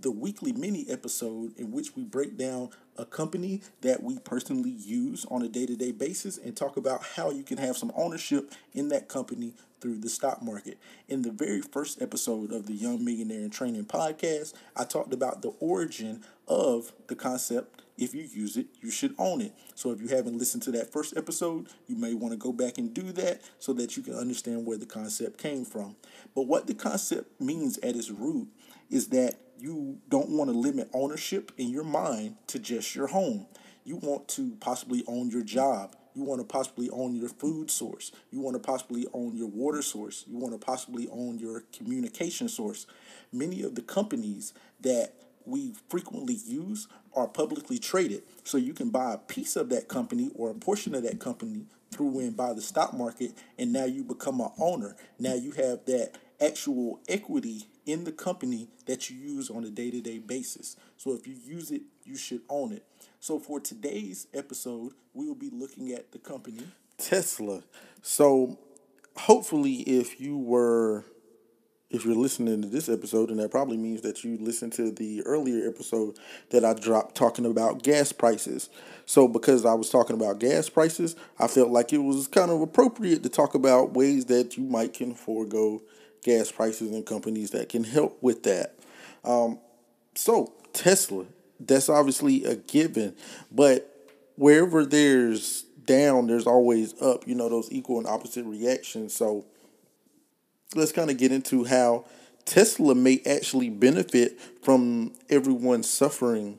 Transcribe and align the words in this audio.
the 0.00 0.10
weekly 0.10 0.52
mini 0.52 0.86
episode 0.88 1.56
in 1.58 1.72
which 1.72 1.96
we 1.96 2.04
break 2.04 2.36
down 2.36 2.70
a 2.96 3.04
company 3.04 3.62
that 3.80 4.02
we 4.02 4.18
personally 4.18 4.70
use 4.70 5.26
on 5.30 5.42
a 5.42 5.48
day 5.48 5.66
to 5.66 5.76
day 5.76 5.92
basis 5.92 6.38
and 6.38 6.56
talk 6.56 6.76
about 6.76 7.02
how 7.16 7.30
you 7.30 7.42
can 7.42 7.58
have 7.58 7.76
some 7.76 7.92
ownership 7.96 8.52
in 8.74 8.88
that 8.88 9.08
company 9.08 9.54
through 9.80 9.98
the 9.98 10.08
stock 10.08 10.42
market. 10.42 10.78
In 11.08 11.22
the 11.22 11.30
very 11.30 11.60
first 11.60 12.02
episode 12.02 12.52
of 12.52 12.66
the 12.66 12.74
Young 12.74 13.04
Millionaire 13.04 13.40
in 13.40 13.50
Training 13.50 13.84
podcast, 13.84 14.54
I 14.76 14.84
talked 14.84 15.12
about 15.12 15.42
the 15.42 15.52
origin 15.60 16.22
of 16.46 16.92
the 17.06 17.14
concept 17.14 17.82
if 17.98 18.14
you 18.14 18.22
use 18.22 18.56
it, 18.56 18.66
you 18.80 18.90
should 18.90 19.14
own 19.18 19.40
it. 19.40 19.52
So 19.74 19.90
if 19.90 20.00
you 20.00 20.06
haven't 20.08 20.38
listened 20.38 20.62
to 20.64 20.70
that 20.72 20.92
first 20.92 21.16
episode, 21.16 21.66
you 21.88 21.96
may 21.96 22.14
want 22.14 22.32
to 22.32 22.38
go 22.38 22.52
back 22.52 22.78
and 22.78 22.94
do 22.94 23.10
that 23.12 23.42
so 23.58 23.72
that 23.72 23.96
you 23.96 24.04
can 24.04 24.14
understand 24.14 24.64
where 24.64 24.78
the 24.78 24.86
concept 24.86 25.36
came 25.38 25.64
from. 25.64 25.96
But 26.34 26.42
what 26.42 26.68
the 26.68 26.74
concept 26.74 27.40
means 27.40 27.76
at 27.78 27.96
its 27.96 28.10
root 28.10 28.46
is 28.90 29.08
that 29.08 29.34
you 29.58 29.98
don't 30.08 30.30
want 30.30 30.50
to 30.50 30.56
limit 30.56 30.88
ownership 30.92 31.52
in 31.56 31.68
your 31.68 31.84
mind 31.84 32.36
to 32.48 32.58
just 32.58 32.94
your 32.94 33.08
home. 33.08 33.46
You 33.84 33.96
want 33.96 34.28
to 34.28 34.56
possibly 34.60 35.02
own 35.06 35.30
your 35.30 35.42
job. 35.42 35.96
You 36.14 36.22
want 36.22 36.40
to 36.40 36.44
possibly 36.44 36.90
own 36.90 37.14
your 37.14 37.28
food 37.28 37.70
source. 37.70 38.12
You 38.30 38.40
want 38.40 38.54
to 38.54 38.60
possibly 38.60 39.06
own 39.12 39.36
your 39.36 39.48
water 39.48 39.82
source. 39.82 40.24
You 40.26 40.36
want 40.36 40.58
to 40.58 40.64
possibly 40.64 41.08
own 41.10 41.38
your 41.38 41.64
communication 41.76 42.48
source. 42.48 42.86
Many 43.32 43.62
of 43.62 43.74
the 43.74 43.82
companies 43.82 44.52
that 44.80 45.14
we 45.44 45.74
frequently 45.88 46.34
use 46.34 46.88
are 47.14 47.26
publicly 47.26 47.78
traded. 47.78 48.22
So 48.44 48.58
you 48.58 48.74
can 48.74 48.90
buy 48.90 49.14
a 49.14 49.18
piece 49.18 49.56
of 49.56 49.70
that 49.70 49.88
company 49.88 50.30
or 50.34 50.50
a 50.50 50.54
portion 50.54 50.94
of 50.94 51.02
that 51.04 51.18
company 51.18 51.66
through 51.90 52.18
and 52.20 52.36
buy 52.36 52.52
the 52.52 52.60
stock 52.60 52.92
market, 52.92 53.32
and 53.58 53.72
now 53.72 53.86
you 53.86 54.04
become 54.04 54.40
an 54.40 54.50
owner. 54.58 54.94
Now 55.18 55.34
you 55.34 55.52
have 55.52 55.86
that 55.86 56.12
actual 56.40 57.00
equity 57.08 57.66
in 57.88 58.04
the 58.04 58.12
company 58.12 58.68
that 58.84 59.08
you 59.08 59.16
use 59.16 59.48
on 59.48 59.64
a 59.64 59.70
day 59.70 59.90
to 59.90 60.00
day 60.00 60.18
basis. 60.18 60.76
So 60.98 61.14
if 61.14 61.26
you 61.26 61.34
use 61.42 61.70
it, 61.70 61.82
you 62.04 62.16
should 62.16 62.42
own 62.50 62.72
it. 62.72 62.84
So 63.18 63.38
for 63.38 63.58
today's 63.58 64.26
episode, 64.34 64.92
we 65.14 65.26
will 65.26 65.34
be 65.34 65.50
looking 65.50 65.92
at 65.92 66.12
the 66.12 66.18
company 66.18 66.64
Tesla. 66.98 67.62
So 68.02 68.58
hopefully, 69.16 69.76
if 69.76 70.20
you 70.20 70.36
were 70.36 71.06
if 71.90 72.04
you're 72.04 72.14
listening 72.14 72.60
to 72.60 72.68
this 72.68 72.90
episode, 72.90 73.30
and 73.30 73.38
that 73.38 73.50
probably 73.50 73.78
means 73.78 74.02
that 74.02 74.22
you 74.22 74.36
listened 74.38 74.74
to 74.74 74.90
the 74.90 75.22
earlier 75.24 75.66
episode 75.66 76.18
that 76.50 76.62
I 76.62 76.74
dropped 76.74 77.14
talking 77.14 77.46
about 77.46 77.82
gas 77.82 78.12
prices. 78.12 78.68
So, 79.06 79.26
because 79.26 79.64
I 79.64 79.72
was 79.72 79.88
talking 79.88 80.14
about 80.14 80.38
gas 80.38 80.68
prices, 80.68 81.16
I 81.38 81.46
felt 81.46 81.70
like 81.70 81.94
it 81.94 81.98
was 82.02 82.26
kind 82.26 82.50
of 82.50 82.60
appropriate 82.60 83.22
to 83.22 83.30
talk 83.30 83.54
about 83.54 83.94
ways 83.94 84.26
that 84.26 84.58
you 84.58 84.64
might 84.64 84.92
can 84.92 85.14
forego 85.14 85.80
gas 86.28 86.52
prices 86.52 86.90
and 86.90 87.06
companies 87.06 87.50
that 87.50 87.68
can 87.68 87.84
help 87.84 88.22
with 88.22 88.42
that. 88.42 88.74
Um, 89.24 89.58
so, 90.14 90.52
Tesla, 90.72 91.24
that's 91.58 91.88
obviously 91.88 92.44
a 92.44 92.56
given, 92.56 93.16
but 93.50 94.06
wherever 94.36 94.84
there's 94.84 95.62
down, 95.84 96.26
there's 96.26 96.46
always 96.46 97.00
up, 97.00 97.26
you 97.26 97.34
know, 97.34 97.48
those 97.48 97.72
equal 97.72 97.98
and 97.98 98.06
opposite 98.06 98.44
reactions. 98.44 99.14
So, 99.14 99.46
let's 100.74 100.92
kind 100.92 101.10
of 101.10 101.16
get 101.16 101.32
into 101.32 101.64
how 101.64 102.04
Tesla 102.44 102.94
may 102.94 103.20
actually 103.26 103.70
benefit 103.70 104.38
from 104.62 105.14
everyone 105.30 105.82
suffering 105.82 106.58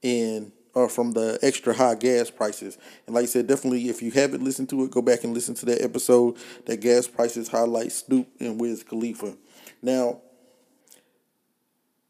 in 0.00 0.52
or 0.74 0.88
from 0.88 1.12
the 1.12 1.38
extra 1.42 1.74
high 1.74 1.94
gas 1.94 2.30
prices. 2.30 2.78
And 3.06 3.14
like 3.14 3.24
I 3.24 3.26
said, 3.26 3.46
definitely 3.46 3.88
if 3.88 4.02
you 4.02 4.10
haven't 4.10 4.42
listened 4.42 4.68
to 4.70 4.84
it, 4.84 4.90
go 4.90 5.02
back 5.02 5.24
and 5.24 5.34
listen 5.34 5.54
to 5.56 5.66
that 5.66 5.82
episode 5.82 6.36
that 6.66 6.80
gas 6.80 7.06
prices 7.06 7.48
highlight 7.48 7.92
Snoop 7.92 8.28
and 8.40 8.60
Wiz 8.60 8.82
Khalifa. 8.82 9.36
Now, 9.82 10.20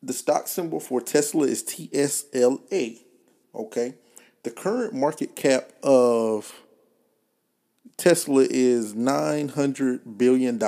the 0.02 0.12
stock 0.12 0.48
symbol 0.48 0.80
for 0.80 1.00
Tesla 1.00 1.46
is 1.46 1.62
TSLA. 1.62 2.98
Okay. 3.54 3.94
The 4.42 4.50
current 4.50 4.94
market 4.94 5.36
cap 5.36 5.70
of 5.82 6.52
Tesla 7.96 8.46
is 8.50 8.94
$900 8.94 10.18
billion 10.18 10.58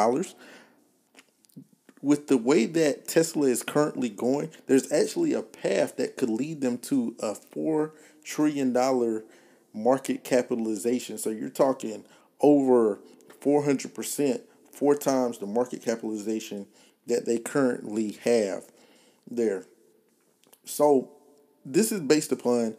with 2.05 2.27
the 2.27 2.37
way 2.37 2.67
that 2.67 3.09
Tesla 3.09 3.47
is 3.47 3.63
currently 3.63 4.11
going, 4.11 4.51
there's 4.67 4.93
actually 4.93 5.33
a 5.33 5.41
path 5.41 5.97
that 5.97 6.19
could 6.19 6.29
lead 6.29 6.61
them 6.61 6.77
to 6.77 7.17
a 7.19 7.33
$4 7.33 7.93
trillion 8.23 9.23
market 9.73 10.23
capitalization. 10.23 11.17
So 11.17 11.31
you're 11.31 11.49
talking 11.49 12.05
over 12.43 13.01
400%, 13.41 14.43
four 14.71 14.95
times 14.95 15.39
the 15.39 15.47
market 15.47 15.83
capitalization 15.83 16.67
that 17.07 17.25
they 17.25 17.39
currently 17.39 18.19
have 18.25 18.65
there. 19.31 19.65
So 20.67 21.11
this 21.65 21.91
is 21.91 22.01
based 22.01 22.33
upon 22.33 22.77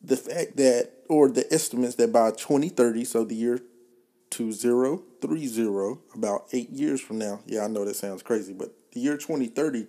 the 0.00 0.16
fact 0.16 0.56
that, 0.58 0.92
or 1.08 1.28
the 1.28 1.52
estimates 1.52 1.96
that 1.96 2.12
by 2.12 2.30
2030, 2.30 3.04
so 3.04 3.24
the 3.24 3.34
year 3.34 3.58
2030, 5.26 6.00
about 6.14 6.46
eight 6.52 6.70
years 6.70 7.00
from 7.00 7.18
now. 7.18 7.40
Yeah, 7.46 7.64
I 7.64 7.68
know 7.68 7.84
that 7.84 7.96
sounds 7.96 8.22
crazy, 8.22 8.52
but 8.52 8.72
the 8.92 9.00
year 9.00 9.16
2030, 9.16 9.86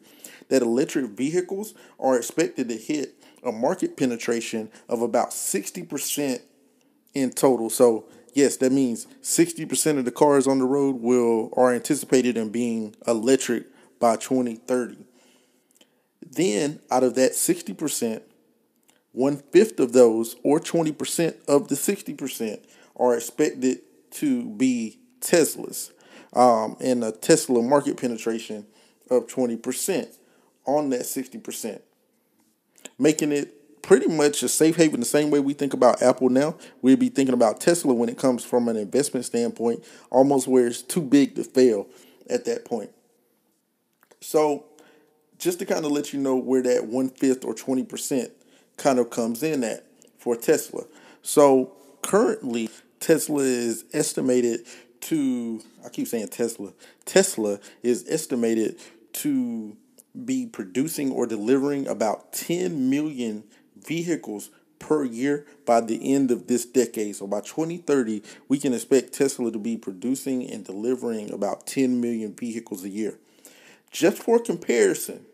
that 0.50 0.62
electric 0.62 1.12
vehicles 1.12 1.74
are 2.00 2.18
expected 2.18 2.70
to 2.70 2.78
hit 2.78 3.16
a 3.44 3.52
market 3.52 3.98
penetration 3.98 4.70
of 4.90 5.02
about 5.02 5.32
60% 5.32 6.42
in 7.14 7.32
total. 7.32 7.70
So, 7.70 8.06
yes, 8.34 8.58
that 8.58 8.72
means 8.72 9.08
60% 9.22 9.98
of 9.98 10.06
the 10.06 10.12
cars 10.12 10.48
on 10.48 10.60
the 10.60 10.66
road 10.66 11.02
will 11.02 11.52
are 11.56 11.74
anticipated 11.74 12.38
in 12.38 12.50
being 12.50 12.96
electric 13.08 13.66
by 14.00 14.18
2030. 14.18 14.98
Then, 16.22 16.82
out 16.92 17.04
of 17.04 17.16
that 17.16 17.32
60%, 17.32 18.22
one 19.14 19.38
fifth 19.38 19.80
of 19.80 19.94
those, 19.94 20.36
or 20.44 20.60
20% 20.60 21.36
of 21.48 21.70
the 21.70 21.76
60%, 21.76 22.66
are 22.98 23.16
expected 23.16 23.80
to 24.12 24.50
be 24.50 25.00
Teslas 25.22 25.92
um, 26.34 26.76
and 26.80 27.04
a 27.04 27.12
Tesla 27.12 27.62
market 27.62 27.98
penetration 27.98 28.66
of 29.10 29.28
20% 29.28 30.18
on 30.66 30.90
that 30.90 31.02
60%, 31.02 31.82
making 33.00 33.32
it 33.32 33.82
pretty 33.82 34.08
much 34.08 34.44
a 34.44 34.50
safe 34.50 34.76
haven 34.76 35.00
the 35.00 35.06
same 35.06 35.32
way 35.32 35.40
we 35.40 35.54
think 35.54 35.74
about 35.74 36.02
Apple 36.02 36.30
now. 36.30 36.56
We'd 36.82 37.00
be 37.00 37.10
thinking 37.10 37.34
about 37.34 37.62
Tesla 37.62 37.94
when 37.94 38.10
it 38.10 38.18
comes 38.18 38.44
from 38.44 38.68
an 38.68 38.76
investment 38.76 39.26
standpoint, 39.26 39.84
almost 40.10 40.48
where 40.48 40.68
it's 40.68 40.82
too 40.82 41.02
big 41.02 41.36
to 41.36 41.44
fail 41.46 41.88
at 42.30 42.44
that 42.46 42.66
point. 42.66 42.92
So, 44.20 44.66
just 45.40 45.60
to 45.60 45.66
kind 45.66 45.86
of 45.86 45.92
let 45.92 46.12
you 46.12 46.20
know 46.20 46.36
where 46.36 46.64
that 46.64 46.88
one 46.88 47.10
fifth 47.10 47.46
or 47.46 47.54
20% 47.54 48.32
kind 48.76 49.00
of 49.00 49.10
comes 49.10 49.44
in 49.44 49.64
at 49.64 49.86
for 50.18 50.36
Tesla. 50.36 50.84
So, 51.22 51.74
currently, 52.02 52.70
Tesla 53.00 53.44
is 53.44 53.86
estimated 53.94 54.62
to, 55.08 55.62
I 55.86 55.90
keep 55.90 56.08
saying 56.08 56.28
Tesla, 56.30 56.74
Tesla 57.06 57.60
is 57.82 58.06
estimated 58.10 58.78
to 59.14 59.78
be 60.26 60.46
producing 60.46 61.12
or 61.12 61.26
delivering 61.26 61.88
about 61.88 62.34
10 62.34 62.90
million 62.90 63.44
vehicles 63.78 64.50
per 64.80 65.04
year 65.04 65.46
by 65.66 65.82
the 65.82 66.14
end 66.14 66.30
of 66.30 66.48
this 66.48 66.66
decade. 66.66 67.16
So 67.16 67.26
by 67.26 67.42
2030, 67.42 68.22
we 68.48 68.60
can 68.60 68.74
expect 68.74 69.14
Tesla 69.14 69.52
to 69.52 69.60
be 69.60 69.78
producing 69.78 70.50
and 70.50 70.66
delivering 70.66 71.32
about 71.32 71.66
10 71.66 72.02
million 72.02 72.34
vehicles 72.34 72.84
a 72.84 72.90
year. 72.90 73.18
Just 73.92 74.22
for 74.22 74.40
comparison, 74.40 75.26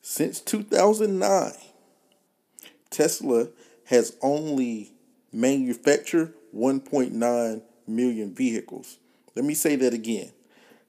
since 0.00 0.40
2009, 0.40 1.52
Tesla 2.90 3.48
has 3.86 4.16
only 4.22 4.92
manufactured 5.32 6.34
1.9 6.54 7.62
million 7.86 8.34
vehicles. 8.34 8.98
Let 9.34 9.44
me 9.44 9.54
say 9.54 9.76
that 9.76 9.94
again. 9.94 10.32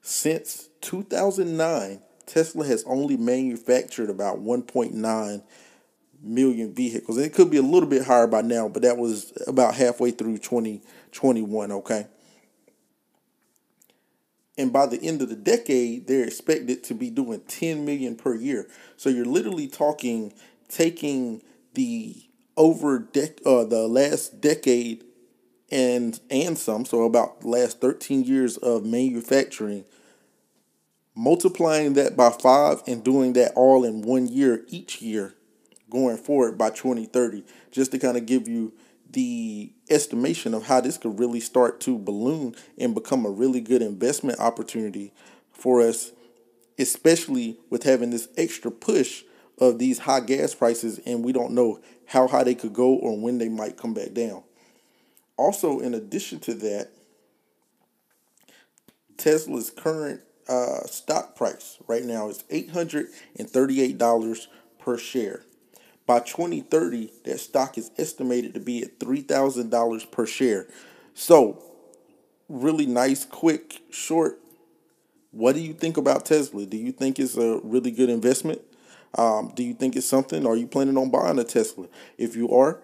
Since 0.00 0.68
2009, 0.80 2.00
Tesla 2.26 2.66
has 2.66 2.84
only 2.84 3.16
manufactured 3.16 4.10
about 4.10 4.38
1.9 4.38 5.42
million 6.22 6.74
vehicles. 6.74 7.18
It 7.18 7.34
could 7.34 7.50
be 7.50 7.56
a 7.56 7.62
little 7.62 7.88
bit 7.88 8.04
higher 8.04 8.26
by 8.26 8.42
now, 8.42 8.68
but 8.68 8.82
that 8.82 8.96
was 8.96 9.32
about 9.46 9.74
halfway 9.74 10.10
through 10.10 10.38
2021, 10.38 11.72
okay? 11.72 12.06
And 14.58 14.72
by 14.72 14.86
the 14.86 15.02
end 15.02 15.22
of 15.22 15.28
the 15.28 15.36
decade, 15.36 16.06
they're 16.06 16.24
expected 16.24 16.84
to 16.84 16.94
be 16.94 17.10
doing 17.10 17.40
10 17.48 17.84
million 17.84 18.16
per 18.16 18.34
year. 18.34 18.68
So 18.96 19.08
you're 19.08 19.24
literally 19.24 19.66
talking 19.66 20.32
taking 20.68 21.42
the 21.74 22.16
over 22.56 23.00
dec- 23.00 23.40
uh, 23.46 23.64
the 23.64 23.88
last 23.88 24.40
decade 24.40 25.04
and 25.72 26.20
and 26.30 26.56
some, 26.56 26.84
so 26.84 27.02
about 27.04 27.40
the 27.40 27.48
last 27.48 27.80
13 27.80 28.24
years 28.24 28.58
of 28.58 28.84
manufacturing, 28.84 29.84
multiplying 31.14 31.94
that 31.94 32.16
by 32.16 32.30
five 32.30 32.82
and 32.86 33.02
doing 33.02 33.32
that 33.32 33.52
all 33.54 33.84
in 33.84 34.02
one 34.02 34.28
year 34.28 34.64
each 34.68 35.00
year 35.00 35.34
going 35.90 36.18
forward 36.18 36.56
by 36.56 36.70
2030, 36.70 37.44
just 37.70 37.90
to 37.90 37.98
kind 37.98 38.16
of 38.16 38.26
give 38.26 38.46
you 38.46 38.72
the 39.10 39.72
estimation 39.90 40.54
of 40.54 40.66
how 40.66 40.80
this 40.80 40.96
could 40.96 41.18
really 41.18 41.40
start 41.40 41.80
to 41.80 41.98
balloon 41.98 42.54
and 42.78 42.94
become 42.94 43.26
a 43.26 43.30
really 43.30 43.60
good 43.60 43.82
investment 43.82 44.38
opportunity 44.40 45.12
for 45.52 45.80
us, 45.80 46.12
especially 46.78 47.58
with 47.68 47.82
having 47.82 48.10
this 48.10 48.28
extra 48.36 48.70
push 48.70 49.22
of 49.58 49.78
these 49.78 50.00
high 50.00 50.20
gas 50.20 50.54
prices 50.54 50.98
and 51.04 51.24
we 51.24 51.32
don't 51.32 51.52
know 51.52 51.78
how 52.06 52.26
high 52.26 52.44
they 52.44 52.54
could 52.54 52.72
go 52.72 52.94
or 52.94 53.18
when 53.18 53.38
they 53.38 53.48
might 53.48 53.76
come 53.76 53.92
back 53.92 54.12
down. 54.12 54.42
Also, 55.36 55.80
in 55.80 55.94
addition 55.94 56.38
to 56.40 56.54
that, 56.54 56.90
Tesla's 59.16 59.70
current 59.70 60.20
uh, 60.48 60.84
stock 60.86 61.36
price 61.36 61.78
right 61.86 62.04
now 62.04 62.28
is 62.28 62.42
$838 62.50 64.46
per 64.78 64.98
share. 64.98 65.42
By 66.06 66.20
2030, 66.20 67.12
that 67.24 67.38
stock 67.38 67.78
is 67.78 67.90
estimated 67.96 68.54
to 68.54 68.60
be 68.60 68.82
at 68.82 68.98
$3,000 68.98 70.10
per 70.10 70.26
share. 70.26 70.66
So, 71.14 71.62
really 72.48 72.86
nice, 72.86 73.24
quick, 73.24 73.80
short. 73.90 74.40
What 75.30 75.54
do 75.54 75.60
you 75.60 75.72
think 75.72 75.96
about 75.96 76.26
Tesla? 76.26 76.66
Do 76.66 76.76
you 76.76 76.92
think 76.92 77.18
it's 77.18 77.36
a 77.36 77.60
really 77.62 77.90
good 77.90 78.10
investment? 78.10 78.60
Um, 79.16 79.52
do 79.54 79.62
you 79.62 79.74
think 79.74 79.94
it's 79.96 80.06
something? 80.06 80.46
Are 80.46 80.56
you 80.56 80.66
planning 80.66 80.96
on 80.96 81.10
buying 81.10 81.38
a 81.38 81.44
Tesla? 81.44 81.86
If 82.18 82.34
you 82.34 82.50
are, 82.50 82.80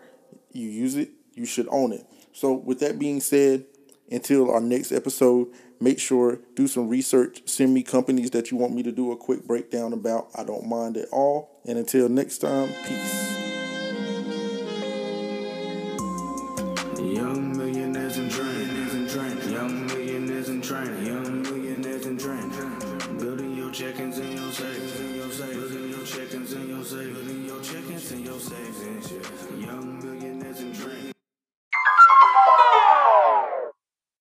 you 0.52 0.68
use 0.68 0.94
it, 0.94 1.10
you 1.34 1.44
should 1.44 1.68
own 1.70 1.92
it. 1.92 2.06
So, 2.38 2.52
with 2.52 2.78
that 2.78 3.00
being 3.00 3.20
said, 3.20 3.64
until 4.12 4.48
our 4.48 4.60
next 4.60 4.92
episode, 4.92 5.48
make 5.80 5.98
sure 5.98 6.38
do 6.54 6.68
some 6.68 6.88
research. 6.88 7.42
Send 7.46 7.74
me 7.74 7.82
companies 7.82 8.30
that 8.30 8.52
you 8.52 8.56
want 8.56 8.74
me 8.74 8.84
to 8.84 8.92
do 8.92 9.10
a 9.10 9.16
quick 9.16 9.44
breakdown 9.44 9.92
about. 9.92 10.28
I 10.36 10.44
don't 10.44 10.68
mind 10.68 10.96
at 10.96 11.08
all. 11.10 11.60
And 11.66 11.76
until 11.78 12.08
next 12.08 12.38
time, 12.38 12.68
peace. 12.86 13.34
Young 17.00 17.58
millionaires 17.58 18.18
and 18.18 18.30
training. 18.30 18.68
Young 19.52 19.86
millionaires 19.88 20.48
and 20.48 20.62
training. 20.62 21.06
Young 21.06 21.42
millionaires 21.42 22.06
and 22.06 22.17